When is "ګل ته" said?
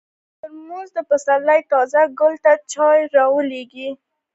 2.19-2.53